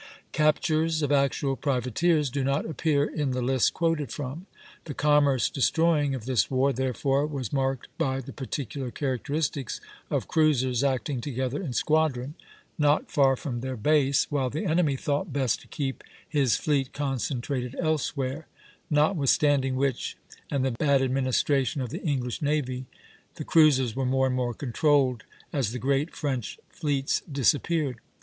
Captures 0.31 1.03
of 1.03 1.11
actual 1.11 1.55
privateers 1.55 2.31
do 2.31 2.43
not 2.43 2.65
appear 2.65 3.03
in 3.07 3.29
the 3.33 3.41
list 3.43 3.75
quoted 3.75 4.11
from. 4.11 4.47
"The 4.85 4.95
commerce 4.95 5.47
destroying 5.47 6.15
of 6.15 6.25
this 6.25 6.49
war, 6.49 6.73
therefore, 6.73 7.27
was 7.27 7.53
marked 7.53 7.87
by 7.99 8.19
the 8.19 8.33
particular 8.33 8.89
characteristics 8.89 9.79
of 10.09 10.27
cruisers 10.27 10.83
acting 10.83 11.21
together 11.21 11.61
in 11.61 11.73
squadron, 11.73 12.33
not 12.79 13.11
far 13.11 13.35
from 13.35 13.61
their 13.61 13.77
base, 13.77 14.25
while 14.31 14.49
the 14.49 14.65
enemy 14.65 14.95
thought 14.95 15.31
best 15.31 15.61
to 15.61 15.67
keep 15.67 16.03
his 16.27 16.55
fleet 16.55 16.93
concentrated 16.93 17.75
elsewhere; 17.79 18.47
notwithstanding 18.89 19.75
which, 19.75 20.17
and 20.49 20.65
the 20.65 20.71
bad 20.71 21.03
administration 21.03 21.79
of 21.79 21.89
the 21.91 22.01
English 22.01 22.41
navy, 22.41 22.87
the 23.35 23.43
cruisers 23.45 23.95
were 23.95 24.07
more 24.07 24.25
and 24.25 24.35
more 24.35 24.55
controlled 24.55 25.25
as 25.53 25.71
the 25.71 25.77
great 25.77 26.15
French 26.15 26.57
fleets 26.71 27.21
disappeared." 27.31 27.97